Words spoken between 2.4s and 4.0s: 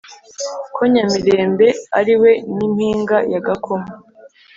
n’impinga ya gakoma,